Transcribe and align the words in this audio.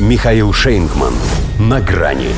Михаил 0.00 0.52
Шейнгман. 0.52 1.14
На 1.60 1.80
грани. 1.80 2.30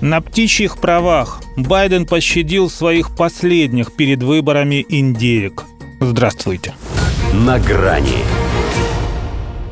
На 0.00 0.22
птичьих 0.22 0.78
правах 0.78 1.42
Байден 1.58 2.06
пощадил 2.06 2.70
своих 2.70 3.14
последних 3.14 3.94
перед 3.94 4.22
выборами 4.22 4.86
индеек. 4.88 5.64
Здравствуйте. 6.00 6.72
На 7.34 7.58
грани. 7.58 8.24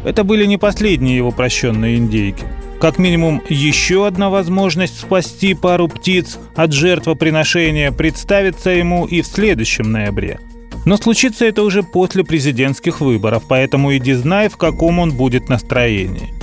Это 0.05 0.23
были 0.23 0.45
не 0.45 0.59
последние 0.59 1.17
его 1.17 1.31
прощенные 1.31 1.97
индейки. 1.97 2.45
Как 2.79 2.99
минимум, 2.99 3.43
еще 3.49 4.07
одна 4.07 4.29
возможность 4.29 5.01
спасти 5.01 5.55
пару 5.55 5.89
птиц 5.89 6.39
от 6.55 6.73
жертвоприношения 6.73 7.91
представится 7.91 8.69
ему 8.69 9.07
и 9.07 9.23
в 9.23 9.27
следующем 9.27 9.91
ноябре. 9.91 10.41
Но 10.85 10.97
случится 10.97 11.45
это 11.45 11.63
уже 11.63 11.83
после 11.83 12.25
президентских 12.25 13.01
выборов, 13.01 13.45
поэтому 13.49 13.97
иди 13.97 14.15
знай, 14.15 14.49
в 14.49 14.57
каком 14.57 14.99
он 14.99 15.13
будет 15.13 15.49
настроении. 15.49 16.35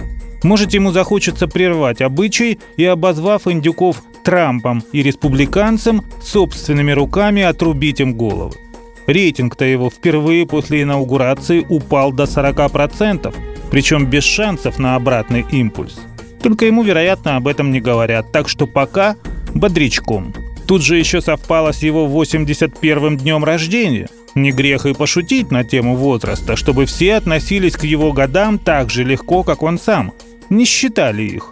Может, 0.43 0.73
ему 0.73 0.91
захочется 0.91 1.47
прервать 1.47 2.01
обычай 2.01 2.59
и, 2.77 2.85
обозвав 2.85 3.47
индюков 3.47 4.01
Трампом 4.23 4.83
и 4.93 5.03
республиканцем, 5.03 6.03
собственными 6.21 6.91
руками 6.91 7.41
отрубить 7.41 7.99
им 7.99 8.13
головы. 8.13 8.55
Рейтинг-то 9.07 9.65
его 9.65 9.89
впервые 9.89 10.45
после 10.45 10.83
инаугурации 10.83 11.65
упал 11.67 12.13
до 12.13 12.23
40%, 12.23 13.33
причем 13.71 14.05
без 14.05 14.23
шансов 14.23 14.77
на 14.77 14.95
обратный 14.95 15.45
импульс. 15.51 15.99
Только 16.41 16.65
ему, 16.65 16.83
вероятно, 16.83 17.35
об 17.35 17.47
этом 17.47 17.71
не 17.71 17.81
говорят, 17.81 18.31
так 18.31 18.47
что 18.47 18.67
пока 18.67 19.17
бодрячком. 19.53 20.33
Тут 20.67 20.83
же 20.83 20.97
еще 20.97 21.21
совпало 21.21 21.71
с 21.71 21.79
его 21.79 22.07
81-м 22.07 23.17
днем 23.17 23.43
рождения– 23.43 24.07
не 24.35 24.51
грех 24.51 24.85
и 24.85 24.93
пошутить 24.93 25.51
на 25.51 25.63
тему 25.63 25.95
возраста, 25.95 26.55
чтобы 26.55 26.85
все 26.85 27.15
относились 27.15 27.73
к 27.73 27.83
его 27.83 28.13
годам 28.13 28.59
так 28.59 28.89
же 28.89 29.03
легко, 29.03 29.43
как 29.43 29.63
он 29.63 29.77
сам. 29.79 30.13
Не 30.49 30.65
считали 30.65 31.23
их. 31.23 31.51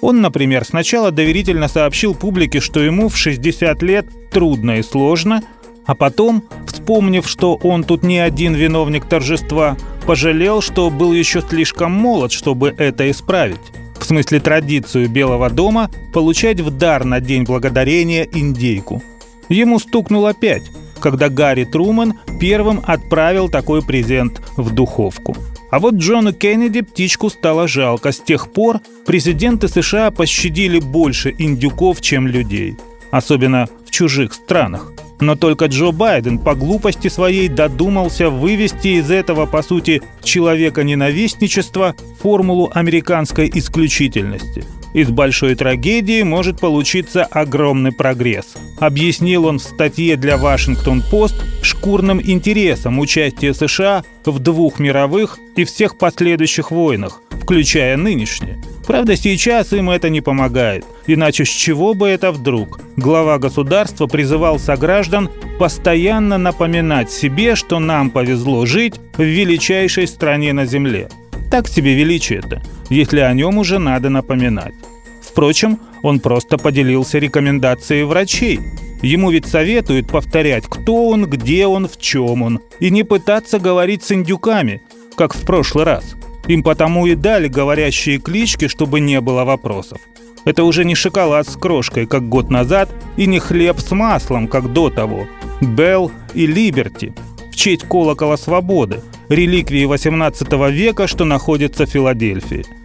Он, 0.00 0.20
например, 0.20 0.64
сначала 0.64 1.10
доверительно 1.10 1.68
сообщил 1.68 2.14
публике, 2.14 2.60
что 2.60 2.80
ему 2.80 3.08
в 3.08 3.16
60 3.16 3.82
лет 3.82 4.06
трудно 4.30 4.78
и 4.78 4.82
сложно, 4.82 5.42
а 5.86 5.94
потом, 5.94 6.44
вспомнив, 6.66 7.26
что 7.26 7.54
он 7.56 7.82
тут 7.82 8.02
не 8.02 8.18
один 8.18 8.54
виновник 8.54 9.06
торжества, 9.06 9.76
пожалел, 10.06 10.60
что 10.60 10.90
был 10.90 11.12
еще 11.12 11.40
слишком 11.40 11.92
молод, 11.92 12.30
чтобы 12.30 12.74
это 12.78 13.10
исправить. 13.10 13.60
В 13.98 14.04
смысле 14.04 14.38
традицию 14.40 15.08
Белого 15.08 15.50
дома 15.50 15.90
получать 16.12 16.60
в 16.60 16.70
дар 16.70 17.04
на 17.04 17.20
День 17.20 17.44
Благодарения 17.44 18.28
индейку. 18.32 19.02
Ему 19.48 19.78
стукнуло 19.78 20.34
пять, 20.34 20.70
когда 21.00 21.28
Гарри 21.28 21.64
Труман 21.64 22.14
первым 22.40 22.82
отправил 22.84 23.48
такой 23.48 23.82
презент 23.82 24.40
в 24.56 24.74
духовку. 24.74 25.36
А 25.70 25.78
вот 25.78 25.94
Джону 25.94 26.32
Кеннеди 26.32 26.80
птичку 26.80 27.28
стало 27.28 27.68
жалко. 27.68 28.12
С 28.12 28.20
тех 28.20 28.52
пор 28.52 28.80
президенты 29.06 29.68
США 29.68 30.10
пощадили 30.10 30.80
больше 30.80 31.34
индюков, 31.36 32.00
чем 32.00 32.26
людей. 32.26 32.76
Особенно 33.10 33.68
в 33.86 33.90
чужих 33.90 34.32
странах. 34.32 34.92
Но 35.20 35.36
только 35.36 35.66
Джо 35.66 35.90
Байден 35.90 36.38
по 36.38 36.54
глупости 36.54 37.08
своей 37.08 37.48
додумался 37.48 38.30
вывести 38.30 38.98
из 38.98 39.10
этого, 39.10 39.46
по 39.46 39.62
сути, 39.62 40.02
человека-ненавистничества 40.22 41.94
формулу 42.20 42.70
американской 42.74 43.50
исключительности– 43.52 44.64
из 44.94 45.10
большой 45.10 45.54
трагедии 45.54 46.22
может 46.22 46.60
получиться 46.60 47.24
огромный 47.24 47.92
прогресс. 47.92 48.54
Объяснил 48.78 49.44
он 49.44 49.58
в 49.58 49.62
статье 49.62 50.16
для 50.16 50.38
Вашингтон-Пост 50.38 51.36
шкурным 51.62 52.20
интересом 52.22 52.98
участия 52.98 53.52
США 53.52 54.02
в 54.24 54.38
двух 54.38 54.78
мировых 54.78 55.38
и 55.56 55.64
всех 55.64 55.98
последующих 55.98 56.70
войнах, 56.70 57.20
включая 57.42 57.96
нынешние. 57.96 58.62
Правда, 58.86 59.16
сейчас 59.16 59.72
им 59.74 59.90
это 59.90 60.08
не 60.08 60.22
помогает. 60.22 60.86
Иначе 61.08 61.44
с 61.44 61.48
чего 61.48 61.94
бы 61.94 62.06
это 62.06 62.30
вдруг? 62.30 62.80
Глава 62.96 63.38
государства 63.38 64.06
призывал 64.06 64.60
сограждан 64.60 65.28
постоянно 65.58 66.38
напоминать 66.38 67.10
себе, 67.10 67.56
что 67.56 67.80
нам 67.80 68.10
повезло 68.10 68.64
жить 68.66 69.00
в 69.16 69.22
величайшей 69.22 70.06
стране 70.06 70.52
на 70.52 70.66
Земле. 70.66 71.08
Так 71.50 71.66
себе 71.66 71.94
величие-то 71.94 72.62
если 72.90 73.20
о 73.20 73.32
нем 73.32 73.58
уже 73.58 73.78
надо 73.78 74.08
напоминать. 74.08 74.74
Впрочем, 75.22 75.78
он 76.02 76.20
просто 76.20 76.58
поделился 76.58 77.18
рекомендацией 77.18 78.04
врачей. 78.04 78.60
Ему 79.02 79.30
ведь 79.30 79.46
советуют 79.46 80.08
повторять, 80.10 80.64
кто 80.68 81.08
он, 81.08 81.26
где 81.26 81.66
он, 81.66 81.86
в 81.86 82.00
чем 82.00 82.42
он, 82.42 82.60
и 82.80 82.90
не 82.90 83.04
пытаться 83.04 83.58
говорить 83.58 84.02
с 84.02 84.12
индюками, 84.12 84.82
как 85.16 85.34
в 85.34 85.44
прошлый 85.44 85.84
раз. 85.84 86.16
Им 86.48 86.62
потому 86.62 87.06
и 87.06 87.14
дали 87.14 87.48
говорящие 87.48 88.18
клички, 88.18 88.66
чтобы 88.68 89.00
не 89.00 89.20
было 89.20 89.44
вопросов. 89.44 90.00
Это 90.44 90.64
уже 90.64 90.84
не 90.84 90.94
шоколад 90.94 91.48
с 91.48 91.56
крошкой, 91.56 92.06
как 92.06 92.28
год 92.28 92.50
назад, 92.50 92.90
и 93.16 93.26
не 93.26 93.38
хлеб 93.38 93.78
с 93.78 93.90
маслом, 93.92 94.48
как 94.48 94.72
до 94.72 94.90
того. 94.90 95.26
Белл 95.60 96.10
и 96.34 96.46
Либерти 96.46 97.12
в 97.52 97.56
честь 97.56 97.82
колокола 97.82 98.36
свободы, 98.36 99.00
реликвии 99.28 99.84
18 99.84 100.52
века, 100.70 101.06
что 101.06 101.24
находится 101.24 101.86
в 101.86 101.90
Филадельфии– 101.90 102.64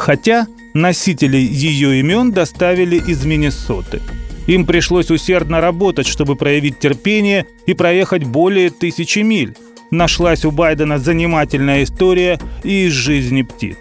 Хотя 0.00 0.46
носителей 0.72 1.44
ее 1.44 2.00
имен 2.00 2.32
доставили 2.32 2.96
из 2.96 3.26
Миннесоты. 3.26 4.00
Им 4.46 4.64
пришлось 4.64 5.10
усердно 5.10 5.60
работать, 5.60 6.06
чтобы 6.06 6.36
проявить 6.36 6.78
терпение 6.78 7.44
и 7.66 7.74
проехать 7.74 8.24
более 8.24 8.70
тысячи 8.70 9.18
миль. 9.18 9.54
Нашлась 9.90 10.44
у 10.44 10.50
Байдена 10.50 10.98
занимательная 10.98 11.82
история 11.82 12.38
из 12.62 12.92
жизни 12.92 13.42
птиц. 13.42 13.76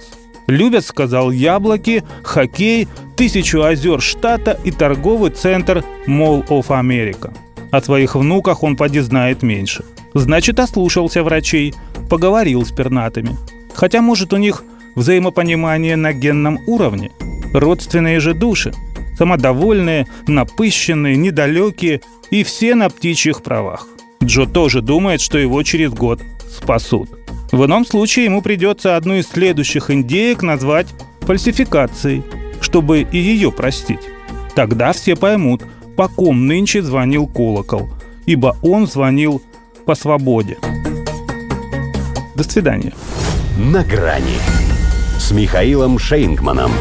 Любят, 0.47 0.83
сказал, 0.83 1.29
яблоки, 1.29 2.03
хоккей, 2.23 2.87
тысячу 3.15 3.61
озер 3.61 4.01
штата 4.01 4.59
и 4.63 4.71
торговый 4.71 5.29
центр 5.29 5.83
Mall 6.07 6.47
of 6.47 6.67
America. 6.69 7.31
О 7.71 7.81
своих 7.81 8.15
внуках 8.15 8.63
он 8.63 8.75
поди 8.75 8.99
знает 8.99 9.43
меньше. 9.43 9.85
Значит, 10.15 10.59
ослушался 10.59 11.23
врачей, 11.23 11.75
поговорил 12.09 12.65
с 12.65 12.71
пернатыми. 12.71 13.37
Хотя, 13.75 14.01
может, 14.01 14.33
у 14.33 14.37
них 14.37 14.63
взаимопонимание 14.95 15.95
на 15.95 16.13
генном 16.13 16.57
уровне. 16.65 17.11
Родственные 17.53 18.19
же 18.19 18.33
души, 18.33 18.73
самодовольные, 19.19 20.07
напыщенные, 20.25 21.15
недалекие 21.15 22.01
и 22.31 22.43
все 22.43 22.73
на 22.73 22.89
птичьих 22.89 23.43
правах. 23.43 23.87
Джо 24.23 24.45
тоже 24.45 24.81
думает, 24.81 25.21
что 25.21 25.37
его 25.37 25.63
через 25.63 25.91
год 25.91 26.21
спасут. 26.49 27.09
В 27.51 27.65
ином 27.65 27.85
случае 27.85 28.25
ему 28.25 28.41
придется 28.41 28.95
одну 28.95 29.15
из 29.15 29.27
следующих 29.27 29.89
индеек 29.89 30.43
назвать 30.43 30.87
фальсификацией, 31.21 32.23
чтобы 32.61 33.01
и 33.01 33.17
ее 33.17 33.51
простить. 33.51 34.01
Тогда 34.55 34.93
все 34.93 35.15
поймут, 35.15 35.63
по 35.95 36.07
ком 36.07 36.47
нынче 36.47 36.81
звонил 36.81 37.27
колокол, 37.27 37.89
ибо 38.25 38.57
он 38.61 38.87
звонил 38.87 39.41
по 39.85 39.95
свободе. 39.95 40.57
До 42.35 42.43
свидания. 42.43 42.93
На 43.57 43.83
грани 43.83 44.37
с 45.17 45.31
Михаилом 45.31 45.99
Шейнгманом. 45.99 46.71